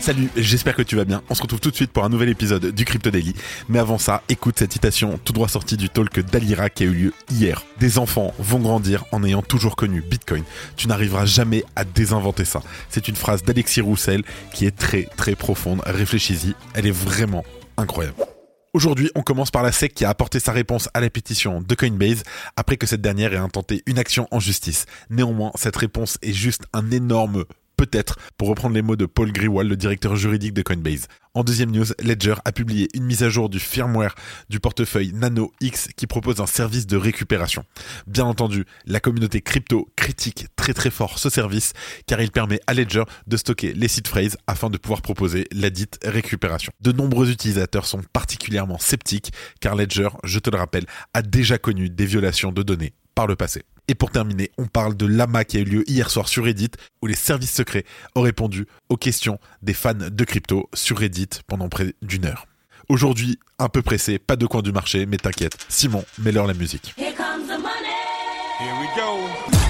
Salut, 0.00 0.30
j'espère 0.34 0.74
que 0.74 0.82
tu 0.82 0.96
vas 0.96 1.04
bien. 1.04 1.22
On 1.28 1.34
se 1.34 1.42
retrouve 1.42 1.60
tout 1.60 1.70
de 1.70 1.76
suite 1.76 1.92
pour 1.92 2.04
un 2.04 2.08
nouvel 2.08 2.30
épisode 2.30 2.74
du 2.74 2.86
Crypto 2.86 3.10
Daily. 3.10 3.34
Mais 3.68 3.78
avant 3.78 3.98
ça, 3.98 4.22
écoute 4.30 4.58
cette 4.58 4.72
citation 4.72 5.20
tout 5.22 5.34
droit 5.34 5.46
sortie 5.46 5.76
du 5.76 5.90
talk 5.90 6.20
d'Alira 6.20 6.70
qui 6.70 6.84
a 6.84 6.86
eu 6.86 6.94
lieu 6.94 7.12
hier. 7.30 7.62
Des 7.78 7.98
enfants 7.98 8.32
vont 8.38 8.60
grandir 8.60 9.04
en 9.12 9.22
ayant 9.24 9.42
toujours 9.42 9.76
connu 9.76 10.00
Bitcoin. 10.00 10.42
Tu 10.76 10.88
n'arriveras 10.88 11.26
jamais 11.26 11.64
à 11.76 11.84
désinventer 11.84 12.46
ça. 12.46 12.62
C'est 12.88 13.08
une 13.08 13.16
phrase 13.16 13.42
d'Alexis 13.42 13.82
Roussel 13.82 14.22
qui 14.54 14.64
est 14.64 14.74
très 14.74 15.02
très 15.18 15.34
profonde. 15.34 15.82
Réfléchis-y, 15.84 16.54
elle 16.72 16.86
est 16.86 16.96
vraiment 16.96 17.44
incroyable. 17.76 18.24
Aujourd'hui, 18.72 19.10
on 19.16 19.22
commence 19.22 19.50
par 19.50 19.64
la 19.64 19.72
SEC 19.72 19.92
qui 19.92 20.04
a 20.04 20.10
apporté 20.10 20.38
sa 20.38 20.52
réponse 20.52 20.88
à 20.94 21.00
la 21.00 21.10
pétition 21.10 21.60
de 21.60 21.74
Coinbase 21.74 22.22
après 22.56 22.76
que 22.76 22.86
cette 22.86 23.00
dernière 23.00 23.34
ait 23.34 23.36
intenté 23.36 23.82
une 23.86 23.98
action 23.98 24.28
en 24.30 24.38
justice. 24.38 24.86
Néanmoins, 25.10 25.50
cette 25.56 25.76
réponse 25.76 26.18
est 26.22 26.32
juste 26.32 26.62
un 26.72 26.90
énorme 26.92 27.44
peut-être, 27.80 28.18
pour 28.36 28.48
reprendre 28.48 28.74
les 28.74 28.82
mots 28.82 28.94
de 28.94 29.06
Paul 29.06 29.32
Griwal, 29.32 29.66
le 29.66 29.74
directeur 29.74 30.14
juridique 30.14 30.52
de 30.52 30.60
Coinbase. 30.60 31.06
En 31.32 31.44
deuxième 31.44 31.70
news, 31.70 31.86
Ledger 32.02 32.34
a 32.44 32.52
publié 32.52 32.88
une 32.92 33.04
mise 33.04 33.22
à 33.22 33.30
jour 33.30 33.48
du 33.48 33.58
firmware 33.58 34.14
du 34.50 34.60
portefeuille 34.60 35.14
Nano 35.14 35.50
X 35.62 35.88
qui 35.96 36.06
propose 36.06 36.42
un 36.42 36.46
service 36.46 36.86
de 36.86 36.98
récupération. 36.98 37.64
Bien 38.06 38.26
entendu, 38.26 38.66
la 38.84 39.00
communauté 39.00 39.40
crypto 39.40 39.88
critique 39.96 40.48
très 40.56 40.74
très 40.74 40.90
fort 40.90 41.18
ce 41.18 41.30
service 41.30 41.72
car 42.06 42.20
il 42.20 42.30
permet 42.30 42.60
à 42.66 42.74
Ledger 42.74 43.04
de 43.26 43.38
stocker 43.38 43.72
les 43.72 43.88
seed 43.88 44.06
phrases 44.06 44.36
afin 44.46 44.68
de 44.68 44.76
pouvoir 44.76 45.00
proposer 45.00 45.46
la 45.50 45.70
dite 45.70 46.00
récupération. 46.04 46.74
De 46.82 46.92
nombreux 46.92 47.30
utilisateurs 47.30 47.86
sont 47.86 48.02
particulièrement 48.12 48.76
sceptiques 48.78 49.32
car 49.62 49.74
Ledger, 49.74 50.10
je 50.22 50.38
te 50.38 50.50
le 50.50 50.58
rappelle, 50.58 50.84
a 51.14 51.22
déjà 51.22 51.56
connu 51.56 51.88
des 51.88 52.04
violations 52.04 52.52
de 52.52 52.62
données 52.62 52.92
par 53.14 53.26
le 53.26 53.36
passé. 53.36 53.62
Et 53.90 53.96
pour 53.96 54.12
terminer, 54.12 54.52
on 54.56 54.66
parle 54.68 54.96
de 54.96 55.04
l'AMA 55.04 55.44
qui 55.44 55.56
a 55.56 55.60
eu 55.60 55.64
lieu 55.64 55.90
hier 55.90 56.10
soir 56.10 56.28
sur 56.28 56.44
Reddit, 56.44 56.70
où 57.02 57.08
les 57.08 57.16
services 57.16 57.52
secrets 57.52 57.84
ont 58.14 58.20
répondu 58.20 58.66
aux 58.88 58.96
questions 58.96 59.40
des 59.62 59.74
fans 59.74 59.94
de 59.94 60.24
crypto 60.24 60.70
sur 60.72 60.96
Reddit 60.96 61.40
pendant 61.48 61.68
près 61.68 61.94
d'une 62.00 62.24
heure. 62.24 62.46
Aujourd'hui, 62.88 63.40
un 63.58 63.68
peu 63.68 63.82
pressé, 63.82 64.20
pas 64.20 64.36
de 64.36 64.46
coin 64.46 64.62
du 64.62 64.70
marché, 64.70 65.06
mais 65.06 65.16
t'inquiète, 65.16 65.56
Simon, 65.68 66.04
mets-leur 66.18 66.46
la 66.46 66.54
musique. 66.54 66.94
Here 66.96 67.12
comes 67.16 67.48
the 67.48 67.60
money. 67.60 67.90
Here 68.60 68.74
we 68.80 68.86
go. 68.94 69.69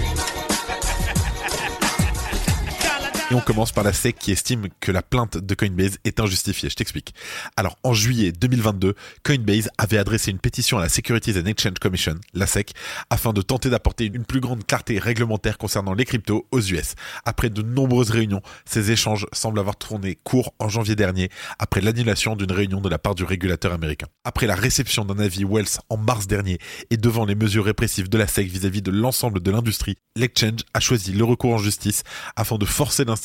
Et 3.30 3.34
on 3.34 3.40
commence 3.40 3.70
par 3.70 3.84
la 3.84 3.92
SEC 3.92 4.18
qui 4.18 4.32
estime 4.32 4.66
que 4.80 4.90
la 4.90 5.02
plainte 5.02 5.38
de 5.38 5.54
Coinbase 5.54 5.98
est 6.02 6.18
injustifiée. 6.18 6.68
Je 6.68 6.74
t'explique. 6.74 7.14
Alors, 7.56 7.78
en 7.84 7.92
juillet 7.92 8.32
2022, 8.32 8.96
Coinbase 9.22 9.68
avait 9.78 9.98
adressé 9.98 10.32
une 10.32 10.40
pétition 10.40 10.78
à 10.78 10.80
la 10.80 10.88
Securities 10.88 11.38
and 11.38 11.46
Exchange 11.46 11.78
Commission, 11.80 12.16
la 12.34 12.48
SEC, 12.48 12.72
afin 13.08 13.32
de 13.32 13.40
tenter 13.40 13.70
d'apporter 13.70 14.06
une 14.12 14.24
plus 14.24 14.40
grande 14.40 14.66
clarté 14.66 14.98
réglementaire 14.98 15.58
concernant 15.58 15.94
les 15.94 16.04
cryptos 16.06 16.48
aux 16.50 16.60
US. 16.60 16.96
Après 17.24 17.50
de 17.50 17.62
nombreuses 17.62 18.10
réunions, 18.10 18.42
ces 18.64 18.90
échanges 18.90 19.28
semblent 19.32 19.60
avoir 19.60 19.76
tourné 19.76 20.18
court 20.24 20.52
en 20.58 20.68
janvier 20.68 20.96
dernier, 20.96 21.30
après 21.60 21.80
l'annulation 21.80 22.34
d'une 22.34 22.50
réunion 22.50 22.80
de 22.80 22.88
la 22.88 22.98
part 22.98 23.14
du 23.14 23.22
régulateur 23.22 23.72
américain. 23.72 24.08
Après 24.24 24.48
la 24.48 24.56
réception 24.56 25.04
d'un 25.04 25.20
avis 25.20 25.44
Wells 25.44 25.78
en 25.88 25.96
mars 25.96 26.26
dernier 26.26 26.58
et 26.90 26.96
devant 26.96 27.26
les 27.26 27.36
mesures 27.36 27.64
répressives 27.64 28.08
de 28.08 28.18
la 28.18 28.26
SEC 28.26 28.48
vis-à-vis 28.48 28.82
de 28.82 28.90
l'ensemble 28.90 29.38
de 29.40 29.52
l'industrie, 29.52 29.94
l'exchange 30.16 30.62
a 30.74 30.80
choisi 30.80 31.12
le 31.12 31.22
recours 31.22 31.54
en 31.54 31.58
justice 31.58 32.02
afin 32.34 32.58
de 32.58 32.64
forcer 32.64 33.04
l'institution 33.04 33.19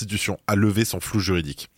à 0.47 0.55
lever 0.55 0.85
son 0.85 0.99
flou 0.99 1.19
juridique. 1.19 1.69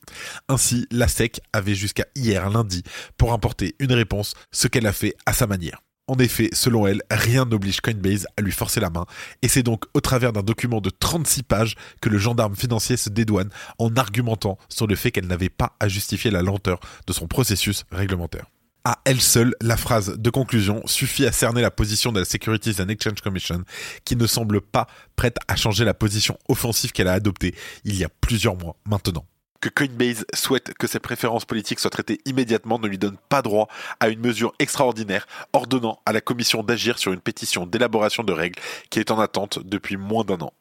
Ainsi, 0.50 0.88
la 0.92 1.08
SEC 1.08 1.42
avait 1.54 1.76
jusqu'à 1.76 2.06
hier 2.16 2.50
lundi 2.50 2.84
pour 3.18 3.34
importer 3.34 3.76
une 3.80 3.94
réponse, 3.94 4.34
ce 4.52 4.68
qu'elle 4.68 4.88
a 4.88 4.94
fait 4.94 5.16
à 5.26 5.34
sa 5.34 5.48
manière. 5.48 5.82
En 6.10 6.18
effet, 6.20 6.50
selon 6.54 6.88
elle, 6.88 7.02
rien 7.12 7.44
n'oblige 7.44 7.82
Coinbase 7.82 8.28
à 8.38 8.42
lui 8.42 8.54
forcer 8.54 8.80
la 8.80 8.90
main, 8.90 9.06
et 9.42 9.50
c'est 9.50 9.64
donc 9.64 9.84
au 9.94 10.00
travers 10.00 10.32
d'un 10.32 10.42
document 10.42 10.80
de 10.80 10.90
36 10.90 11.44
pages 11.44 11.76
que 12.02 12.08
le 12.08 12.18
gendarme 12.18 12.56
financier 12.56 12.96
se 12.96 13.10
dédouane 13.10 13.50
en 13.78 13.94
argumentant 13.96 14.58
sur 14.70 14.88
le 14.88 14.96
fait 14.96 15.12
qu'elle 15.12 15.28
n'avait 15.28 15.50
pas 15.50 15.76
à 15.82 15.90
justifier 15.90 16.32
la 16.32 16.42
lenteur 16.42 16.80
de 17.08 17.14
son 17.14 17.28
processus 17.28 17.84
réglementaire 17.92 18.46
à 18.88 19.00
elle 19.04 19.20
seule, 19.20 19.54
la 19.60 19.76
phrase 19.76 20.18
de 20.18 20.30
conclusion 20.30 20.82
suffit 20.88 21.26
à 21.26 21.34
cerner 21.34 21.62
la 21.62 21.72
position 21.72 22.14
de 22.14 22.20
la 22.20 22.26
Securities 22.26 22.82
and 22.82 22.88
Exchange 22.88 23.20
Commission, 23.20 23.66
qui 24.06 24.16
ne 24.16 24.26
semble 24.26 24.62
pas 24.62 24.88
prête 25.18 25.36
à 25.50 25.58
changer 25.58 25.84
la 25.84 25.94
position 25.94 26.40
offensive 26.48 26.94
qu'elle 26.94 27.10
a 27.10 27.14
adoptée 27.14 27.54
il 27.84 27.98
y 27.98 28.06
a 28.06 28.10
plusieurs 28.22 28.56
mois 28.56 28.78
maintenant. 28.86 29.26
Que 29.60 29.68
Coinbase 29.68 30.24
souhaite 30.34 30.74
que 30.76 30.88
ses 30.88 31.02
préférences 31.02 31.44
politiques 31.44 31.82
soient 31.82 31.90
traitées 31.90 32.22
immédiatement 32.24 32.80
ne 32.80 32.88
lui 32.88 32.98
donne 32.98 33.18
pas 33.28 33.42
droit 33.42 33.68
à 34.00 34.08
une 34.08 34.22
mesure 34.22 34.54
extraordinaire 34.58 35.28
ordonnant 35.52 36.00
à 36.06 36.14
la 36.14 36.22
Commission 36.22 36.64
d'agir 36.64 36.98
sur 36.98 37.12
une 37.12 37.20
pétition 37.20 37.66
d'élaboration 37.66 38.24
de 38.24 38.32
règles 38.32 38.62
qui 38.90 39.02
est 39.02 39.12
en 39.12 39.20
attente 39.20 39.60
depuis 39.66 39.98
moins 39.98 40.24
d'un 40.24 40.40
an. 40.40 40.54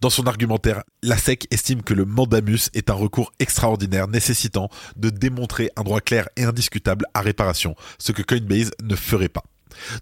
Dans 0.00 0.10
son 0.10 0.26
argumentaire, 0.26 0.82
la 1.02 1.18
SEC 1.18 1.46
estime 1.50 1.82
que 1.82 1.94
le 1.94 2.04
mandamus 2.04 2.70
est 2.72 2.90
un 2.90 2.94
recours 2.94 3.32
extraordinaire 3.38 4.08
nécessitant 4.08 4.70
de 4.96 5.10
démontrer 5.10 5.70
un 5.76 5.82
droit 5.82 6.00
clair 6.00 6.28
et 6.36 6.44
indiscutable 6.44 7.04
à 7.12 7.20
réparation, 7.20 7.74
ce 7.98 8.12
que 8.12 8.22
Coinbase 8.22 8.70
ne 8.82 8.96
ferait 8.96 9.28
pas. 9.28 9.44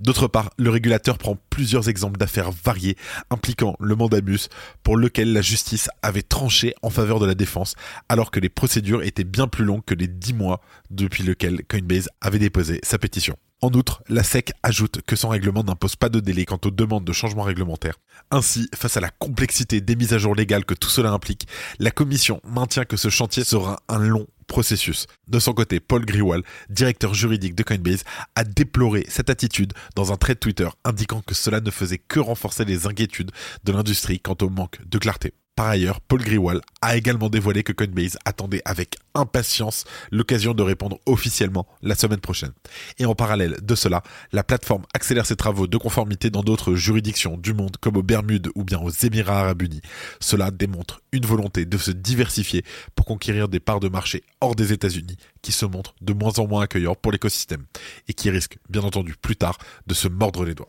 D'autre 0.00 0.28
part, 0.28 0.50
le 0.56 0.70
régulateur 0.70 1.18
prend 1.18 1.36
plusieurs 1.50 1.88
exemples 1.88 2.18
d'affaires 2.18 2.52
variées 2.52 2.96
impliquant 3.30 3.76
le 3.80 3.96
mandamus 3.96 4.48
pour 4.82 4.96
lequel 4.96 5.32
la 5.32 5.42
justice 5.42 5.90
avait 6.02 6.22
tranché 6.22 6.74
en 6.82 6.90
faveur 6.90 7.20
de 7.20 7.26
la 7.26 7.34
défense 7.34 7.74
alors 8.08 8.30
que 8.30 8.40
les 8.40 8.48
procédures 8.48 9.02
étaient 9.02 9.24
bien 9.24 9.48
plus 9.48 9.64
longues 9.64 9.84
que 9.84 9.94
les 9.94 10.08
10 10.08 10.32
mois 10.32 10.60
depuis 10.90 11.22
lequel 11.22 11.64
Coinbase 11.68 12.08
avait 12.20 12.38
déposé 12.38 12.80
sa 12.82 12.98
pétition. 12.98 13.36
En 13.60 13.72
outre, 13.72 14.04
la 14.08 14.22
SEC 14.22 14.52
ajoute 14.62 15.00
que 15.04 15.16
son 15.16 15.30
règlement 15.30 15.64
n'impose 15.64 15.96
pas 15.96 16.08
de 16.08 16.20
délai 16.20 16.44
quant 16.44 16.60
aux 16.64 16.70
demandes 16.70 17.04
de 17.04 17.12
changement 17.12 17.42
réglementaire. 17.42 17.96
Ainsi, 18.30 18.68
face 18.72 18.96
à 18.96 19.00
la 19.00 19.10
complexité 19.10 19.80
des 19.80 19.96
mises 19.96 20.14
à 20.14 20.18
jour 20.18 20.36
légales 20.36 20.64
que 20.64 20.74
tout 20.74 20.88
cela 20.88 21.10
implique, 21.10 21.48
la 21.80 21.90
Commission 21.90 22.40
maintient 22.44 22.84
que 22.84 22.96
ce 22.96 23.08
chantier 23.08 23.42
sera 23.42 23.80
un 23.88 23.98
long 23.98 24.28
processus. 24.46 25.08
De 25.26 25.40
son 25.40 25.54
côté, 25.54 25.80
Paul 25.80 26.06
Griwal, 26.06 26.44
directeur 26.70 27.14
juridique 27.14 27.56
de 27.56 27.64
Coinbase, 27.64 28.04
a 28.36 28.44
déploré 28.44 29.04
cette 29.08 29.28
attitude 29.28 29.72
dans 29.96 30.12
un 30.12 30.16
thread 30.16 30.38
Twitter 30.38 30.68
indiquant 30.84 31.20
que 31.20 31.34
cela 31.34 31.60
ne 31.60 31.72
faisait 31.72 31.98
que 31.98 32.20
renforcer 32.20 32.64
les 32.64 32.86
inquiétudes 32.86 33.32
de 33.64 33.72
l'industrie 33.72 34.20
quant 34.20 34.36
au 34.40 34.50
manque 34.50 34.78
de 34.86 34.98
clarté. 34.98 35.34
Par 35.58 35.66
ailleurs, 35.66 36.00
Paul 36.00 36.22
Griwal 36.22 36.60
a 36.82 36.96
également 36.96 37.28
dévoilé 37.28 37.64
que 37.64 37.72
Coinbase 37.72 38.16
attendait 38.24 38.62
avec 38.64 38.94
impatience 39.16 39.86
l'occasion 40.12 40.54
de 40.54 40.62
répondre 40.62 41.00
officiellement 41.04 41.66
la 41.82 41.96
semaine 41.96 42.20
prochaine. 42.20 42.52
Et 43.00 43.06
en 43.06 43.16
parallèle 43.16 43.56
de 43.60 43.74
cela, 43.74 44.04
la 44.30 44.44
plateforme 44.44 44.84
accélère 44.94 45.26
ses 45.26 45.34
travaux 45.34 45.66
de 45.66 45.76
conformité 45.76 46.30
dans 46.30 46.44
d'autres 46.44 46.76
juridictions 46.76 47.36
du 47.36 47.54
monde 47.54 47.76
comme 47.80 47.96
aux 47.96 48.04
Bermudes 48.04 48.50
ou 48.54 48.62
bien 48.62 48.78
aux 48.78 48.90
Émirats 48.90 49.40
arabes 49.40 49.62
unis. 49.62 49.80
Cela 50.20 50.52
démontre 50.52 51.02
une 51.10 51.26
volonté 51.26 51.64
de 51.64 51.76
se 51.76 51.90
diversifier 51.90 52.64
pour 52.94 53.04
conquérir 53.04 53.48
des 53.48 53.58
parts 53.58 53.80
de 53.80 53.88
marché 53.88 54.22
hors 54.40 54.54
des 54.54 54.72
États-Unis 54.72 55.16
qui 55.42 55.50
se 55.50 55.66
montrent 55.66 55.96
de 56.00 56.12
moins 56.12 56.38
en 56.38 56.46
moins 56.46 56.62
accueillants 56.62 56.94
pour 56.94 57.10
l'écosystème 57.10 57.64
et 58.06 58.14
qui 58.14 58.30
risquent 58.30 58.58
bien 58.68 58.84
entendu 58.84 59.16
plus 59.20 59.34
tard 59.34 59.58
de 59.88 59.94
se 59.94 60.06
mordre 60.06 60.44
les 60.44 60.54
doigts. 60.54 60.68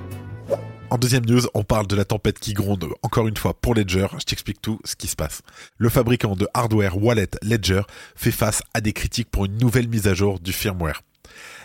En 0.91 0.97
deuxième 0.97 1.25
news, 1.25 1.43
on 1.53 1.63
parle 1.63 1.87
de 1.87 1.95
la 1.95 2.03
tempête 2.03 2.37
qui 2.37 2.53
gronde 2.53 2.85
encore 3.01 3.29
une 3.29 3.37
fois 3.37 3.53
pour 3.53 3.73
Ledger. 3.73 4.07
Je 4.19 4.25
t'explique 4.25 4.61
tout 4.61 4.77
ce 4.83 4.97
qui 4.97 5.07
se 5.07 5.15
passe. 5.15 5.41
Le 5.77 5.87
fabricant 5.87 6.35
de 6.35 6.49
hardware 6.53 7.01
wallet 7.01 7.29
Ledger 7.41 7.83
fait 8.13 8.29
face 8.29 8.61
à 8.73 8.81
des 8.81 8.91
critiques 8.91 9.31
pour 9.31 9.45
une 9.45 9.57
nouvelle 9.57 9.87
mise 9.87 10.09
à 10.09 10.13
jour 10.13 10.41
du 10.41 10.51
firmware. 10.51 11.01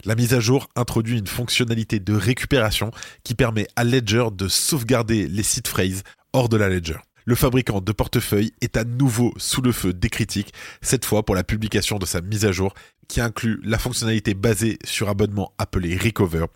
La 0.05 0.15
mise 0.15 0.33
à 0.33 0.39
jour 0.39 0.69
introduit 0.77 1.19
une 1.19 1.27
fonctionnalité 1.27 1.99
de 1.99 2.15
récupération 2.15 2.93
qui 3.25 3.35
permet 3.35 3.67
à 3.75 3.83
Ledger 3.83 4.29
de 4.33 4.47
sauvegarder 4.47 5.27
les 5.27 5.43
seed 5.43 5.67
phrases 5.67 6.05
hors 6.33 6.49
de 6.49 6.57
la 6.57 6.69
Ledger. 6.69 6.99
Le 7.29 7.35
fabricant 7.35 7.81
de 7.81 7.91
portefeuille 7.91 8.53
est 8.61 8.77
à 8.77 8.85
nouveau 8.85 9.35
sous 9.37 9.61
le 9.61 9.73
feu 9.73 9.93
des 9.93 10.09
critiques, 10.09 10.55
cette 10.81 11.05
fois 11.05 11.25
pour 11.25 11.35
la 11.35 11.43
publication 11.43 11.99
de 11.99 12.07
sa 12.07 12.21
mise 12.21 12.45
à 12.45 12.53
jour 12.53 12.73
qui 13.09 13.21
inclut 13.21 13.61
la 13.65 13.79
fonctionnalité 13.79 14.35
basée 14.35 14.79
sur 14.85 15.09
abonnement 15.09 15.53
appelée 15.59 15.97
Recover. 15.97 16.47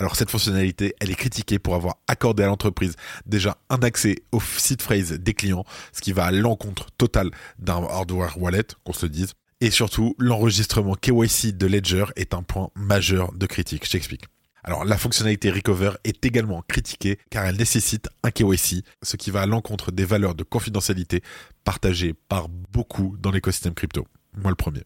Alors 0.00 0.16
cette 0.16 0.28
fonctionnalité, 0.28 0.96
elle 1.00 1.12
est 1.12 1.14
critiquée 1.14 1.60
pour 1.60 1.76
avoir 1.76 1.98
accordé 2.08 2.42
à 2.42 2.46
l'entreprise 2.46 2.96
déjà 3.24 3.56
un 3.70 3.78
accès 3.78 4.16
au 4.32 4.40
site 4.40 4.82
phrase 4.82 5.12
des 5.12 5.32
clients, 5.32 5.64
ce 5.92 6.00
qui 6.00 6.10
va 6.10 6.24
à 6.24 6.32
l'encontre 6.32 6.90
totale 6.98 7.30
d'un 7.60 7.84
hardware 7.84 8.36
wallet, 8.36 8.66
qu'on 8.84 8.92
se 8.92 9.06
dise. 9.06 9.32
Et 9.60 9.70
surtout, 9.70 10.16
l'enregistrement 10.18 10.96
KYC 10.96 11.56
de 11.56 11.68
Ledger 11.68 12.06
est 12.16 12.34
un 12.34 12.42
point 12.42 12.70
majeur 12.74 13.32
de 13.32 13.46
critique. 13.46 13.86
Je 13.86 13.92
t'explique. 13.92 14.24
Alors 14.68 14.84
la 14.84 14.98
fonctionnalité 14.98 15.48
Recover 15.48 15.92
est 16.02 16.26
également 16.26 16.60
critiquée 16.66 17.20
car 17.30 17.44
elle 17.44 17.56
nécessite 17.56 18.08
un 18.24 18.32
KYC, 18.32 18.84
ce 19.00 19.16
qui 19.16 19.30
va 19.30 19.42
à 19.42 19.46
l'encontre 19.46 19.92
des 19.92 20.04
valeurs 20.04 20.34
de 20.34 20.42
confidentialité 20.42 21.22
partagées 21.62 22.14
par 22.28 22.48
beaucoup 22.48 23.16
dans 23.20 23.30
l'écosystème 23.30 23.74
crypto. 23.74 24.08
Moi 24.36 24.50
le 24.50 24.56
premier. 24.56 24.82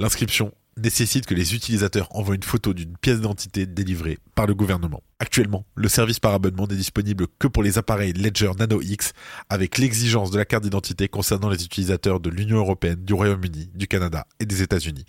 L'inscription 0.00 0.52
nécessite 0.76 1.26
que 1.26 1.34
les 1.34 1.54
utilisateurs 1.54 2.08
envoient 2.10 2.34
une 2.34 2.42
photo 2.42 2.74
d'une 2.74 2.96
pièce 2.96 3.16
d'identité 3.16 3.66
délivrée 3.66 4.18
par 4.34 4.46
le 4.46 4.54
gouvernement. 4.54 5.02
Actuellement, 5.20 5.64
le 5.76 5.88
service 5.88 6.18
par 6.18 6.34
abonnement 6.34 6.66
n'est 6.66 6.76
disponible 6.76 7.26
que 7.38 7.46
pour 7.46 7.62
les 7.62 7.78
appareils 7.78 8.12
Ledger 8.12 8.50
Nano 8.58 8.80
X, 8.82 9.12
avec 9.48 9.78
l'exigence 9.78 10.32
de 10.32 10.38
la 10.38 10.44
carte 10.44 10.64
d'identité 10.64 11.08
concernant 11.08 11.50
les 11.50 11.64
utilisateurs 11.64 12.18
de 12.18 12.30
l'Union 12.30 12.58
européenne, 12.58 13.04
du 13.04 13.14
Royaume-Uni, 13.14 13.70
du 13.74 13.86
Canada 13.86 14.26
et 14.40 14.46
des 14.46 14.62
États-Unis, 14.62 15.04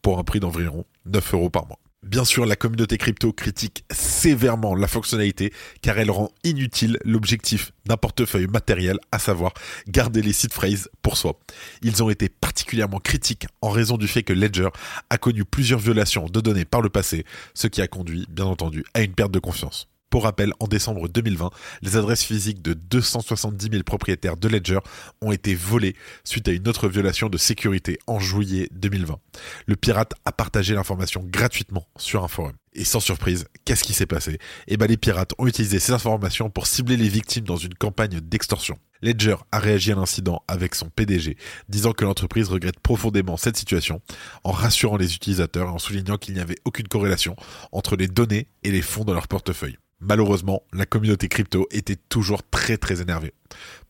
pour 0.00 0.18
un 0.18 0.24
prix 0.24 0.40
d'environ 0.40 0.84
9 1.06 1.34
euros 1.34 1.50
par 1.50 1.66
mois. 1.66 1.78
Bien 2.04 2.26
sûr, 2.26 2.44
la 2.44 2.54
communauté 2.54 2.98
crypto 2.98 3.32
critique 3.32 3.84
sévèrement 3.90 4.74
la 4.74 4.86
fonctionnalité 4.86 5.54
car 5.80 5.98
elle 5.98 6.10
rend 6.10 6.30
inutile 6.44 6.98
l'objectif 7.02 7.72
d'un 7.86 7.96
portefeuille 7.96 8.46
matériel, 8.46 8.98
à 9.10 9.18
savoir 9.18 9.54
garder 9.88 10.20
les 10.20 10.34
seed 10.34 10.52
phrases 10.52 10.90
pour 11.00 11.16
soi. 11.16 11.40
Ils 11.80 12.02
ont 12.02 12.10
été 12.10 12.28
particulièrement 12.28 13.00
critiques 13.00 13.46
en 13.62 13.70
raison 13.70 13.96
du 13.96 14.06
fait 14.06 14.22
que 14.22 14.34
Ledger 14.34 14.68
a 15.08 15.16
connu 15.16 15.46
plusieurs 15.46 15.80
violations 15.80 16.26
de 16.26 16.40
données 16.40 16.66
par 16.66 16.82
le 16.82 16.90
passé, 16.90 17.24
ce 17.54 17.68
qui 17.68 17.80
a 17.80 17.86
conduit, 17.86 18.26
bien 18.28 18.44
entendu, 18.44 18.84
à 18.92 19.00
une 19.00 19.14
perte 19.14 19.32
de 19.32 19.38
confiance. 19.38 19.88
Pour 20.10 20.24
rappel, 20.24 20.52
en 20.60 20.68
décembre 20.68 21.08
2020, 21.08 21.50
les 21.82 21.96
adresses 21.96 22.22
physiques 22.22 22.62
de 22.62 22.72
270 22.72 23.68
000 23.70 23.82
propriétaires 23.82 24.36
de 24.36 24.48
Ledger 24.48 24.78
ont 25.20 25.32
été 25.32 25.54
volées 25.54 25.96
suite 26.22 26.46
à 26.48 26.52
une 26.52 26.68
autre 26.68 26.88
violation 26.88 27.28
de 27.28 27.36
sécurité 27.36 27.98
en 28.06 28.20
juillet 28.20 28.68
2020. 28.72 29.18
Le 29.66 29.76
pirate 29.76 30.14
a 30.24 30.32
partagé 30.32 30.74
l'information 30.74 31.22
gratuitement 31.24 31.88
sur 31.96 32.22
un 32.22 32.28
forum. 32.28 32.54
Et 32.74 32.84
sans 32.84 33.00
surprise, 33.00 33.46
qu'est-ce 33.64 33.84
qui 33.84 33.92
s'est 33.92 34.06
passé? 34.06 34.38
Eh 34.66 34.76
ben 34.76 34.86
les 34.86 34.96
pirates 34.96 35.32
ont 35.38 35.46
utilisé 35.46 35.78
ces 35.78 35.92
informations 35.92 36.50
pour 36.50 36.66
cibler 36.66 36.96
les 36.96 37.08
victimes 37.08 37.44
dans 37.44 37.56
une 37.56 37.74
campagne 37.74 38.20
d'extorsion. 38.20 38.78
Ledger 39.00 39.36
a 39.52 39.58
réagi 39.58 39.92
à 39.92 39.94
l'incident 39.94 40.42
avec 40.48 40.74
son 40.74 40.88
PDG, 40.88 41.36
disant 41.68 41.92
que 41.92 42.04
l'entreprise 42.04 42.48
regrette 42.48 42.80
profondément 42.80 43.36
cette 43.36 43.56
situation, 43.56 44.00
en 44.42 44.50
rassurant 44.50 44.96
les 44.96 45.14
utilisateurs 45.14 45.68
et 45.68 45.72
en 45.72 45.78
soulignant 45.78 46.16
qu'il 46.16 46.34
n'y 46.34 46.40
avait 46.40 46.58
aucune 46.64 46.88
corrélation 46.88 47.36
entre 47.70 47.96
les 47.96 48.08
données 48.08 48.48
et 48.62 48.72
les 48.72 48.82
fonds 48.82 49.04
dans 49.04 49.14
leur 49.14 49.28
portefeuille 49.28 49.78
malheureusement, 50.04 50.62
la 50.72 50.86
communauté 50.86 51.28
crypto 51.28 51.66
était 51.70 51.96
toujours 51.96 52.42
très 52.48 52.76
très 52.76 53.00
énervée. 53.00 53.32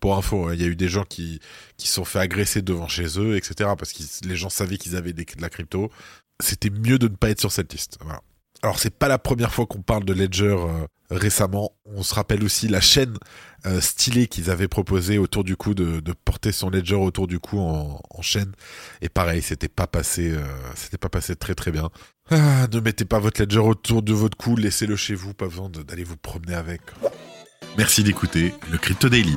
Pour 0.00 0.16
info, 0.16 0.52
il 0.52 0.60
y 0.60 0.64
a 0.64 0.68
eu 0.68 0.76
des 0.76 0.88
gens 0.88 1.04
qui 1.04 1.40
qui 1.76 1.88
sont 1.88 2.04
fait 2.04 2.20
agresser 2.20 2.62
devant 2.62 2.88
chez 2.88 3.18
eux, 3.18 3.36
etc. 3.36 3.70
Parce 3.78 3.92
que 3.92 4.02
les 4.26 4.36
gens 4.36 4.50
savaient 4.50 4.78
qu'ils 4.78 4.96
avaient 4.96 5.12
de 5.12 5.24
la 5.40 5.50
crypto. 5.50 5.90
C'était 6.40 6.70
mieux 6.70 6.98
de 6.98 7.08
ne 7.08 7.16
pas 7.16 7.30
être 7.30 7.40
sur 7.40 7.52
cette 7.52 7.72
liste. 7.72 7.98
Alors 8.62 8.78
c'est 8.78 8.96
pas 8.96 9.08
la 9.08 9.18
première 9.18 9.52
fois 9.52 9.66
qu'on 9.66 9.82
parle 9.82 10.04
de 10.04 10.12
Ledger 10.12 10.56
euh, 10.58 10.86
récemment. 11.10 11.72
On 11.84 12.02
se 12.02 12.14
rappelle 12.14 12.42
aussi 12.44 12.68
la 12.68 12.80
chaîne 12.80 13.18
euh, 13.66 13.80
stylée 13.80 14.26
qu'ils 14.26 14.50
avaient 14.50 14.68
proposé 14.68 15.18
autour 15.18 15.44
du 15.44 15.56
cou 15.56 15.74
de, 15.74 16.00
porter 16.24 16.52
son 16.52 16.70
Ledger 16.70 16.94
autour 16.94 17.26
du 17.26 17.38
cou 17.38 17.58
en, 17.58 18.00
chaîne. 18.22 18.52
Et 19.02 19.08
pareil, 19.08 19.42
c'était 19.42 19.68
pas 19.68 19.86
passé, 19.86 20.30
euh, 20.30 20.42
c'était 20.76 20.96
pas 20.96 21.10
passé 21.10 21.36
très 21.36 21.54
très 21.54 21.70
bien. 21.70 21.90
Ah, 22.30 22.66
ne 22.72 22.80
mettez 22.80 23.04
pas 23.04 23.18
votre 23.18 23.42
ledger 23.42 23.58
autour 23.58 24.02
de 24.02 24.14
votre 24.14 24.36
cou, 24.38 24.56
laissez-le 24.56 24.96
chez 24.96 25.14
vous, 25.14 25.34
pas 25.34 25.46
besoin 25.46 25.68
d'aller 25.68 26.04
vous 26.04 26.16
promener 26.16 26.54
avec. 26.54 26.80
Merci 27.76 28.02
d'écouter 28.02 28.54
le 28.72 28.78
Crypto 28.78 29.10
Daily. 29.10 29.36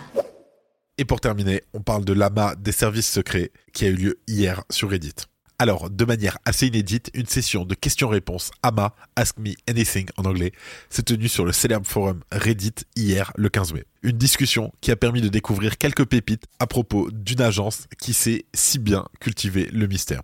Et 0.97 1.03
pour 1.03 1.19
terminer, 1.19 1.63
on 1.73 1.81
parle 1.81 2.05
de 2.05 2.13
l'AMA 2.13 2.55
des 2.55 2.71
services 2.71 3.09
secrets 3.09 3.51
qui 3.73 3.85
a 3.85 3.89
eu 3.89 3.95
lieu 3.95 4.19
hier 4.27 4.63
sur 4.69 4.89
Reddit. 4.89 5.15
Alors, 5.59 5.89
de 5.89 6.06
manière 6.06 6.38
assez 6.45 6.68
inédite, 6.68 7.09
une 7.15 7.25
session 7.25 7.65
de 7.65 7.74
questions-réponses 7.74 8.51
AMA, 8.62 8.94
Ask 9.15 9.39
Me 9.39 9.54
Anything 9.68 10.06
en 10.15 10.25
anglais, 10.25 10.51
s'est 10.92 11.01
tenue 11.01 11.27
sur 11.27 11.45
le 11.45 11.51
célèbre 11.51 11.88
forum 11.88 12.21
Reddit 12.31 12.75
hier, 12.95 13.31
le 13.36 13.50
15 13.50 13.74
mai. 13.74 13.86
Une 14.04 14.19
discussion 14.19 14.71
qui 14.81 14.92
a 14.92 14.95
permis 14.95 15.19
de 15.19 15.30
découvrir 15.30 15.80
quelques 15.80 16.06
pépites 16.06 16.45
à 16.59 16.68
propos 16.68 17.09
d'une 17.12 17.42
agence 17.42 17.88
qui 18.00 18.13
sait 18.13 18.45
si 18.54 18.77
bien 18.77 19.07
cultiver 19.19 19.68
le 19.74 19.88
mystère. 19.88 20.21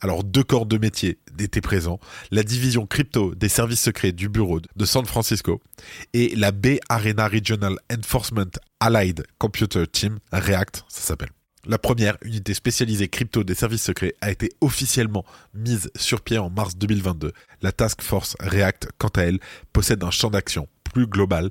Alors, 0.00 0.22
deux 0.22 0.44
corps 0.44 0.66
de 0.66 0.78
métier 0.78 1.18
étaient 1.40 1.60
présents, 1.60 1.98
la 2.30 2.44
division 2.44 2.86
crypto 2.86 3.34
des 3.34 3.48
services 3.48 3.82
secrets 3.82 4.12
du 4.12 4.28
bureau 4.28 4.60
de 4.60 4.84
San 4.84 5.04
Francisco 5.06 5.60
et 6.14 6.36
la 6.36 6.52
Bay 6.52 6.78
Arena 6.88 7.26
Regional 7.26 7.74
Enforcement 7.92 8.52
Allied 8.78 9.24
Computer 9.38 9.88
Team, 9.88 10.20
REACT, 10.32 10.84
ça 10.88 11.00
s'appelle. 11.00 11.30
La 11.70 11.76
première 11.76 12.16
unité 12.22 12.54
spécialisée 12.54 13.08
crypto 13.08 13.44
des 13.44 13.54
services 13.54 13.82
secrets 13.82 14.14
a 14.22 14.30
été 14.30 14.50
officiellement 14.62 15.26
mise 15.52 15.90
sur 15.96 16.22
pied 16.22 16.38
en 16.38 16.48
mars 16.48 16.78
2022. 16.78 17.32
La 17.60 17.72
Task 17.72 18.00
Force 18.00 18.36
React, 18.40 18.88
quant 18.96 19.08
à 19.08 19.24
elle, 19.24 19.38
possède 19.74 20.02
un 20.02 20.10
champ 20.10 20.30
d'action 20.30 20.66
plus 20.82 21.06
global 21.06 21.50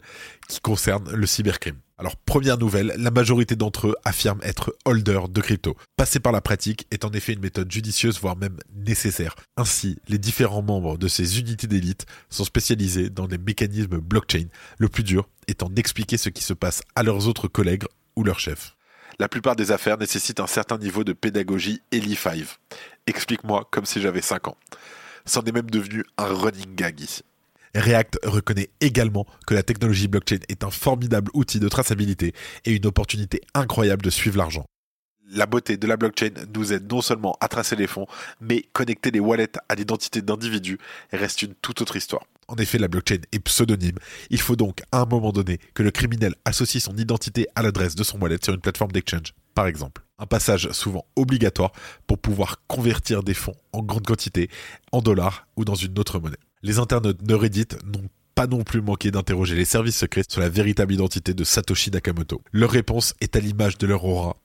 qui 0.49 0.59
concerne 0.59 1.13
le 1.13 1.27
cybercrime. 1.27 1.75
Alors 1.99 2.15
première 2.15 2.57
nouvelle, 2.57 2.95
la 2.97 3.11
majorité 3.11 3.55
d'entre 3.55 3.89
eux 3.89 3.95
affirment 4.05 4.41
être 4.41 4.75
holders 4.85 5.29
de 5.29 5.39
crypto. 5.39 5.77
Passer 5.97 6.19
par 6.19 6.31
la 6.31 6.41
pratique 6.41 6.87
est 6.89 7.05
en 7.05 7.11
effet 7.11 7.33
une 7.33 7.41
méthode 7.41 7.71
judicieuse, 7.71 8.19
voire 8.19 8.37
même 8.37 8.57
nécessaire. 8.75 9.35
Ainsi, 9.55 9.99
les 10.07 10.17
différents 10.17 10.63
membres 10.63 10.97
de 10.97 11.07
ces 11.07 11.39
unités 11.39 11.67
d'élite 11.67 12.07
sont 12.31 12.43
spécialisés 12.43 13.11
dans 13.11 13.27
des 13.27 13.37
mécanismes 13.37 13.99
blockchain, 13.99 14.47
le 14.79 14.89
plus 14.89 15.03
dur 15.03 15.29
étant 15.47 15.69
d'expliquer 15.69 16.17
ce 16.17 16.29
qui 16.29 16.43
se 16.43 16.53
passe 16.53 16.81
à 16.95 17.03
leurs 17.03 17.27
autres 17.27 17.47
collègues 17.47 17.85
ou 18.15 18.23
leurs 18.23 18.39
chefs. 18.39 18.76
La 19.19 19.27
plupart 19.27 19.55
des 19.55 19.71
affaires 19.71 19.97
nécessitent 19.97 20.39
un 20.39 20.47
certain 20.47 20.77
niveau 20.77 21.03
de 21.03 21.11
pédagogie 21.11 21.81
Eli 21.91 22.15
5. 22.15 22.45
Explique-moi 23.07 23.67
comme 23.71 23.85
si 23.85 23.99
j'avais 23.99 24.21
5 24.21 24.49
ans. 24.49 24.57
C'en 25.25 25.41
est 25.41 25.51
même 25.51 25.71
devenu 25.71 26.03
un 26.19 26.27
running 26.27 26.75
gag 26.75 26.99
ici. 26.99 27.23
React 27.73 28.19
reconnaît 28.23 28.69
également 28.79 29.25
que 29.47 29.55
la 29.55 29.63
technologie 29.63 30.07
blockchain 30.07 30.39
est 30.49 30.63
un 30.63 30.69
formidable 30.69 31.31
outil 31.33 31.59
de 31.59 31.67
traçabilité 31.67 32.33
et 32.65 32.75
une 32.75 32.85
opportunité 32.85 33.41
incroyable 33.55 34.03
de 34.03 34.11
suivre 34.11 34.37
l'argent. 34.37 34.65
La 35.31 35.47
beauté 35.47 35.77
de 35.77 35.87
la 35.87 35.97
blockchain 35.97 36.29
nous 36.55 36.71
aide 36.71 36.89
non 36.91 37.01
seulement 37.01 37.35
à 37.41 37.47
tracer 37.47 37.75
les 37.75 37.87
fonds, 37.87 38.05
mais 38.39 38.61
connecter 38.71 39.09
les 39.09 39.19
wallets 39.19 39.51
à 39.67 39.73
l'identité 39.73 40.21
d'individus 40.21 40.77
reste 41.11 41.41
une 41.41 41.55
toute 41.55 41.81
autre 41.81 41.95
histoire. 41.95 42.23
En 42.49 42.55
effet, 42.55 42.77
la 42.77 42.87
blockchain 42.87 43.19
est 43.33 43.39
pseudonyme. 43.39 43.97
Il 44.29 44.39
faut 44.39 44.55
donc, 44.55 44.81
à 44.93 45.01
un 45.01 45.05
moment 45.05 45.33
donné, 45.33 45.59
que 45.73 45.83
le 45.83 45.91
criminel 45.91 46.33
associe 46.45 46.81
son 46.81 46.95
identité 46.95 47.47
à 47.55 47.61
l'adresse 47.61 47.95
de 47.95 48.03
son 48.03 48.19
wallet 48.19 48.37
sur 48.41 48.53
une 48.53 48.61
plateforme 48.61 48.93
d'exchange, 48.93 49.33
par 49.53 49.67
exemple. 49.67 50.03
Un 50.17 50.27
passage 50.27 50.71
souvent 50.71 51.05
obligatoire 51.17 51.73
pour 52.07 52.19
pouvoir 52.19 52.61
convertir 52.67 53.21
des 53.21 53.33
fonds 53.33 53.55
en 53.73 53.83
grande 53.83 54.07
quantité, 54.07 54.49
en 54.93 55.01
dollars 55.01 55.45
ou 55.57 55.65
dans 55.65 55.75
une 55.75 55.99
autre 55.99 56.19
monnaie. 56.19 56.37
Les 56.63 56.79
internautes 56.79 57.21
de 57.21 57.35
n'ont 57.35 58.09
pas 58.33 58.47
non 58.47 58.63
plus 58.63 58.81
manqué 58.81 59.11
d'interroger 59.11 59.55
les 59.55 59.65
services 59.65 59.97
secrets 59.97 60.23
sur 60.27 60.39
la 60.39 60.47
véritable 60.47 60.93
identité 60.93 61.33
de 61.33 61.43
Satoshi 61.43 61.91
Nakamoto. 61.91 62.41
Leur 62.53 62.71
réponse 62.71 63.13
est 63.19 63.35
à 63.35 63.39
l'image 63.39 63.77
de 63.77 63.87
leur 63.87 64.05
aura 64.05 64.37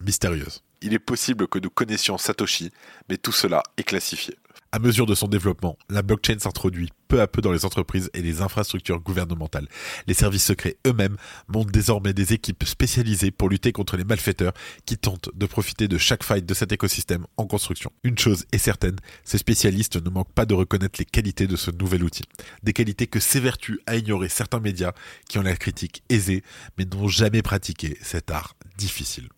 mystérieuse. 0.00 0.62
Il 0.82 0.94
est 0.94 0.98
possible 0.98 1.46
que 1.46 1.58
nous 1.58 1.68
connaissions 1.68 2.16
Satoshi, 2.16 2.70
mais 3.08 3.18
tout 3.18 3.32
cela 3.32 3.62
est 3.76 3.82
classifié. 3.82 4.36
À 4.72 4.78
mesure 4.78 5.06
de 5.06 5.16
son 5.16 5.26
développement, 5.26 5.76
la 5.88 6.02
blockchain 6.02 6.38
s'introduit 6.38 6.90
peu 7.08 7.20
à 7.20 7.26
peu 7.26 7.42
dans 7.42 7.50
les 7.50 7.64
entreprises 7.64 8.08
et 8.14 8.22
les 8.22 8.40
infrastructures 8.40 9.00
gouvernementales. 9.00 9.66
Les 10.06 10.14
services 10.14 10.44
secrets 10.44 10.76
eux-mêmes 10.86 11.16
montent 11.48 11.72
désormais 11.72 12.12
des 12.12 12.34
équipes 12.34 12.62
spécialisées 12.62 13.32
pour 13.32 13.48
lutter 13.48 13.72
contre 13.72 13.96
les 13.96 14.04
malfaiteurs 14.04 14.52
qui 14.86 14.96
tentent 14.96 15.30
de 15.34 15.46
profiter 15.46 15.88
de 15.88 15.98
chaque 15.98 16.22
faille 16.22 16.44
de 16.44 16.54
cet 16.54 16.70
écosystème 16.70 17.26
en 17.36 17.48
construction. 17.48 17.90
Une 18.04 18.16
chose 18.16 18.46
est 18.52 18.58
certaine, 18.58 18.94
ces 19.24 19.38
spécialistes 19.38 19.96
ne 19.96 20.08
manquent 20.08 20.32
pas 20.34 20.46
de 20.46 20.54
reconnaître 20.54 21.00
les 21.00 21.04
qualités 21.04 21.48
de 21.48 21.56
ce 21.56 21.72
nouvel 21.72 22.04
outil. 22.04 22.22
Des 22.62 22.72
qualités 22.72 23.08
que 23.08 23.18
s'évertuent 23.18 23.80
à 23.86 23.96
ignorer 23.96 24.28
certains 24.28 24.60
médias 24.60 24.92
qui 25.28 25.38
ont 25.38 25.42
la 25.42 25.56
critique 25.56 26.04
aisée 26.10 26.44
mais 26.78 26.84
n'ont 26.84 27.08
jamais 27.08 27.42
pratiqué 27.42 27.98
cet 28.02 28.30
art 28.30 28.54
difficile. 28.78 29.30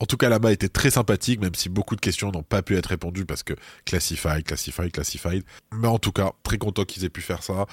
En 0.00 0.06
tout 0.06 0.16
cas, 0.16 0.30
là-bas 0.30 0.50
était 0.50 0.70
très 0.70 0.90
sympathique, 0.90 1.40
même 1.40 1.54
si 1.54 1.68
beaucoup 1.68 1.94
de 1.94 2.00
questions 2.00 2.32
n'ont 2.32 2.42
pas 2.42 2.62
pu 2.62 2.76
être 2.76 2.86
répondues 2.86 3.26
parce 3.26 3.42
que 3.42 3.52
classified, 3.84 4.44
classified, 4.44 4.90
classified. 4.90 5.44
Mais 5.72 5.88
en 5.88 5.98
tout 5.98 6.12
cas, 6.12 6.32
très 6.42 6.56
content 6.56 6.84
qu'ils 6.84 7.04
aient 7.04 7.10
pu 7.10 7.20
faire 7.20 7.42
ça 7.42 7.66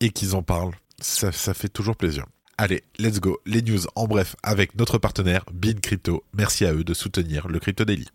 et 0.00 0.10
qu'ils 0.10 0.34
en 0.34 0.42
parlent. 0.42 0.74
Ça, 1.00 1.32
ça 1.32 1.52
fait 1.52 1.68
toujours 1.68 1.96
plaisir. 1.96 2.24
Allez, 2.56 2.82
let's 2.98 3.20
go. 3.20 3.38
Les 3.44 3.60
news 3.60 3.80
en 3.94 4.06
bref 4.06 4.34
avec 4.42 4.76
notre 4.76 4.96
partenaire 4.96 5.44
Bean 5.52 5.78
Crypto. 5.82 6.24
Merci 6.32 6.64
à 6.64 6.72
eux 6.72 6.84
de 6.84 6.94
soutenir 6.94 7.48
le 7.48 7.58
Crypto 7.58 7.84
Daily. 7.84 8.06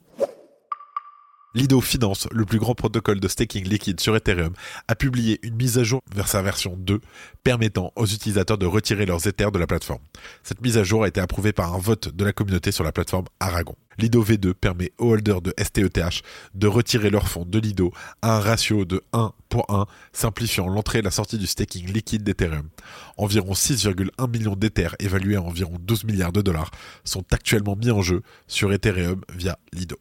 Lido 1.53 1.81
Finance, 1.81 2.29
le 2.31 2.45
plus 2.45 2.59
grand 2.59 2.75
protocole 2.75 3.19
de 3.19 3.27
staking 3.27 3.67
liquide 3.67 3.99
sur 3.99 4.15
Ethereum, 4.15 4.53
a 4.87 4.95
publié 4.95 5.37
une 5.43 5.55
mise 5.55 5.77
à 5.77 5.83
jour 5.83 5.99
vers 6.15 6.29
sa 6.29 6.41
version 6.41 6.77
2 6.77 7.01
permettant 7.43 7.91
aux 7.97 8.05
utilisateurs 8.05 8.57
de 8.57 8.65
retirer 8.65 9.05
leurs 9.05 9.27
Ethers 9.27 9.51
de 9.51 9.59
la 9.59 9.67
plateforme. 9.67 9.99
Cette 10.43 10.61
mise 10.61 10.77
à 10.77 10.85
jour 10.85 11.03
a 11.03 11.09
été 11.09 11.19
approuvée 11.19 11.51
par 11.51 11.73
un 11.73 11.77
vote 11.77 12.07
de 12.15 12.23
la 12.23 12.31
communauté 12.31 12.71
sur 12.71 12.85
la 12.85 12.93
plateforme 12.93 13.25
Aragon. 13.41 13.75
Lido 13.97 14.23
V2 14.23 14.53
permet 14.53 14.93
aux 14.97 15.11
holders 15.11 15.41
de 15.41 15.53
STETH 15.61 16.21
de 16.55 16.67
retirer 16.67 17.09
leurs 17.09 17.27
fonds 17.27 17.45
de 17.45 17.59
Lido 17.59 17.91
à 18.21 18.37
un 18.37 18.39
ratio 18.39 18.85
de 18.85 19.03
1 19.11 19.33
pour 19.49 19.69
1, 19.69 19.87
simplifiant 20.13 20.69
l'entrée 20.69 20.99
et 20.99 21.01
la 21.01 21.11
sortie 21.11 21.37
du 21.37 21.47
staking 21.47 21.91
liquide 21.91 22.23
d'Ethereum. 22.23 22.69
Environ 23.17 23.51
6,1 23.51 24.31
millions 24.31 24.55
d'Ethers, 24.55 24.95
évalués 24.99 25.35
à 25.35 25.41
environ 25.41 25.75
12 25.81 26.05
milliards 26.05 26.31
de 26.31 26.41
dollars, 26.41 26.71
sont 27.03 27.25
actuellement 27.31 27.75
mis 27.75 27.91
en 27.91 28.01
jeu 28.01 28.21
sur 28.47 28.71
Ethereum 28.71 29.19
via 29.35 29.59
Lido. 29.73 29.97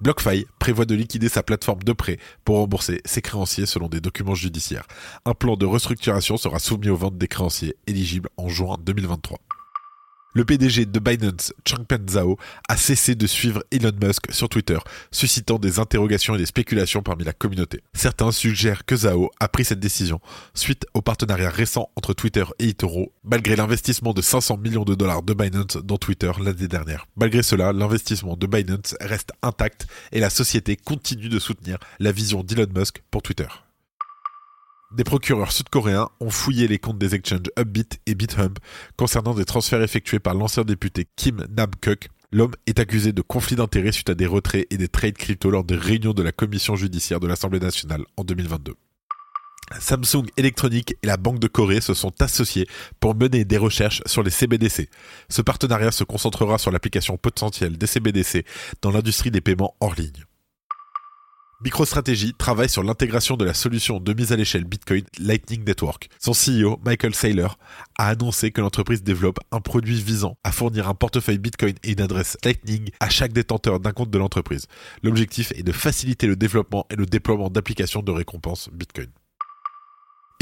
BlockFi 0.00 0.46
prévoit 0.58 0.86
de 0.86 0.94
liquider 0.94 1.28
sa 1.28 1.42
plateforme 1.42 1.82
de 1.82 1.92
prêt 1.92 2.18
pour 2.44 2.56
rembourser 2.56 3.02
ses 3.04 3.20
créanciers 3.20 3.66
selon 3.66 3.88
des 3.88 4.00
documents 4.00 4.34
judiciaires. 4.34 4.86
Un 5.26 5.34
plan 5.34 5.56
de 5.56 5.66
restructuration 5.66 6.38
sera 6.38 6.58
soumis 6.58 6.88
aux 6.88 6.96
ventes 6.96 7.18
des 7.18 7.28
créanciers 7.28 7.76
éligibles 7.86 8.30
en 8.38 8.48
juin 8.48 8.76
2023. 8.80 9.38
Le 10.32 10.44
PDG 10.44 10.86
de 10.86 11.00
Binance, 11.00 11.52
Changpeng 11.66 12.08
Zhao, 12.08 12.38
a 12.68 12.76
cessé 12.76 13.16
de 13.16 13.26
suivre 13.26 13.64
Elon 13.72 13.90
Musk 14.00 14.32
sur 14.32 14.48
Twitter, 14.48 14.78
suscitant 15.10 15.58
des 15.58 15.80
interrogations 15.80 16.36
et 16.36 16.38
des 16.38 16.46
spéculations 16.46 17.02
parmi 17.02 17.24
la 17.24 17.32
communauté. 17.32 17.82
Certains 17.94 18.30
suggèrent 18.30 18.84
que 18.84 18.94
Zhao 18.94 19.32
a 19.40 19.48
pris 19.48 19.64
cette 19.64 19.80
décision 19.80 20.20
suite 20.54 20.86
au 20.94 21.02
partenariat 21.02 21.50
récent 21.50 21.90
entre 21.96 22.14
Twitter 22.14 22.44
et 22.60 22.68
eToro, 22.68 23.12
malgré 23.24 23.56
l'investissement 23.56 24.12
de 24.12 24.22
500 24.22 24.58
millions 24.58 24.84
de 24.84 24.94
dollars 24.94 25.24
de 25.24 25.34
Binance 25.34 25.78
dans 25.78 25.98
Twitter 25.98 26.30
l'année 26.40 26.68
dernière. 26.68 27.06
Malgré 27.16 27.42
cela, 27.42 27.72
l'investissement 27.72 28.36
de 28.36 28.46
Binance 28.46 28.94
reste 29.00 29.32
intact 29.42 29.88
et 30.12 30.20
la 30.20 30.30
société 30.30 30.76
continue 30.76 31.28
de 31.28 31.40
soutenir 31.40 31.78
la 31.98 32.12
vision 32.12 32.44
d'Elon 32.44 32.68
Musk 32.72 33.02
pour 33.10 33.22
Twitter. 33.22 33.48
Des 34.92 35.04
procureurs 35.04 35.52
sud-coréens 35.52 36.08
ont 36.18 36.30
fouillé 36.30 36.66
les 36.66 36.80
comptes 36.80 36.98
des 36.98 37.14
exchanges 37.14 37.50
Upbit 37.56 37.86
et 38.06 38.16
BitHub 38.16 38.58
concernant 38.96 39.34
des 39.34 39.44
transferts 39.44 39.82
effectués 39.82 40.18
par 40.18 40.34
l'ancien 40.34 40.64
député 40.64 41.06
Kim 41.14 41.46
Nam-kuk. 41.56 42.08
L'homme 42.32 42.54
est 42.66 42.80
accusé 42.80 43.12
de 43.12 43.22
conflit 43.22 43.54
d'intérêts 43.54 43.92
suite 43.92 44.10
à 44.10 44.16
des 44.16 44.26
retraits 44.26 44.66
et 44.70 44.76
des 44.76 44.88
trades 44.88 45.16
crypto 45.16 45.48
lors 45.48 45.62
des 45.62 45.76
réunions 45.76 46.12
de 46.12 46.24
la 46.24 46.32
commission 46.32 46.74
judiciaire 46.74 47.20
de 47.20 47.28
l'Assemblée 47.28 47.60
nationale 47.60 48.02
en 48.16 48.24
2022. 48.24 48.74
Samsung 49.78 50.26
Electronics 50.36 50.96
et 51.04 51.06
la 51.06 51.16
Banque 51.16 51.38
de 51.38 51.46
Corée 51.46 51.80
se 51.80 51.94
sont 51.94 52.20
associés 52.20 52.66
pour 52.98 53.14
mener 53.14 53.44
des 53.44 53.58
recherches 53.58 54.02
sur 54.06 54.24
les 54.24 54.30
CBDC. 54.30 54.88
Ce 55.28 55.42
partenariat 55.42 55.92
se 55.92 56.02
concentrera 56.02 56.58
sur 56.58 56.72
l'application 56.72 57.16
potentielle 57.16 57.78
des 57.78 57.86
CBDC 57.86 58.44
dans 58.82 58.90
l'industrie 58.90 59.30
des 59.30 59.40
paiements 59.40 59.76
hors 59.78 59.94
ligne. 59.94 60.24
MicroStrategy 61.62 62.32
travaille 62.32 62.70
sur 62.70 62.82
l'intégration 62.82 63.36
de 63.36 63.44
la 63.44 63.52
solution 63.52 64.00
de 64.00 64.14
mise 64.14 64.32
à 64.32 64.36
l'échelle 64.36 64.64
Bitcoin 64.64 65.04
Lightning 65.18 65.62
Network. 65.62 66.08
Son 66.18 66.32
CEO, 66.32 66.80
Michael 66.86 67.14
Saylor, 67.14 67.58
a 67.98 68.08
annoncé 68.08 68.50
que 68.50 68.62
l'entreprise 68.62 69.02
développe 69.02 69.40
un 69.52 69.60
produit 69.60 70.00
visant 70.00 70.38
à 70.42 70.52
fournir 70.52 70.88
un 70.88 70.94
portefeuille 70.94 71.36
Bitcoin 71.36 71.74
et 71.84 71.92
une 71.92 72.00
adresse 72.00 72.38
Lightning 72.44 72.88
à 72.98 73.10
chaque 73.10 73.34
détenteur 73.34 73.78
d'un 73.78 73.92
compte 73.92 74.08
de 74.08 74.16
l'entreprise. 74.16 74.68
L'objectif 75.02 75.52
est 75.52 75.62
de 75.62 75.72
faciliter 75.72 76.26
le 76.26 76.36
développement 76.36 76.86
et 76.88 76.96
le 76.96 77.04
déploiement 77.04 77.50
d'applications 77.50 78.00
de 78.00 78.10
récompense 78.10 78.70
Bitcoin. 78.72 79.08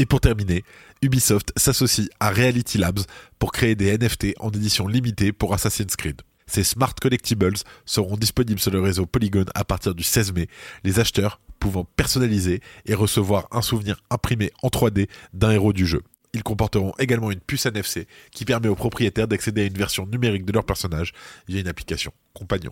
Et 0.01 0.05
pour 0.05 0.21
terminer, 0.21 0.63
Ubisoft 1.01 1.51
s'associe 1.57 2.07
à 2.21 2.29
Reality 2.29 2.77
Labs 2.77 3.01
pour 3.39 3.51
créer 3.51 3.75
des 3.75 3.97
NFT 3.97 4.35
en 4.39 4.51
édition 4.51 4.87
limitée 4.87 5.33
pour 5.33 5.53
Assassin's 5.53 5.97
Creed. 5.97 6.21
Ces 6.49 6.63
Smart 6.63 6.95
Collectibles 6.95 7.53
seront 7.85 8.17
disponibles 8.17 8.59
sur 8.59 8.71
le 8.71 8.81
réseau 8.81 9.05
Polygon 9.05 9.45
à 9.53 9.63
partir 9.63 9.93
du 9.93 10.01
16 10.01 10.33
mai, 10.33 10.47
les 10.83 10.99
acheteurs 10.99 11.39
pouvant 11.59 11.83
personnaliser 11.83 12.61
et 12.87 12.95
recevoir 12.95 13.47
un 13.51 13.61
souvenir 13.61 14.01
imprimé 14.09 14.51
en 14.63 14.69
3D 14.69 15.07
d'un 15.33 15.51
héros 15.51 15.73
du 15.73 15.85
jeu. 15.85 16.01
Ils 16.33 16.41
comporteront 16.41 16.93
également 16.97 17.29
une 17.29 17.39
puce 17.39 17.67
NFC 17.67 18.07
qui 18.31 18.45
permet 18.45 18.67
aux 18.67 18.75
propriétaires 18.75 19.27
d'accéder 19.27 19.61
à 19.61 19.65
une 19.65 19.73
version 19.73 20.07
numérique 20.07 20.45
de 20.45 20.51
leur 20.51 20.65
personnage 20.65 21.13
via 21.47 21.59
une 21.59 21.67
application 21.67 22.11
compagnon. 22.33 22.71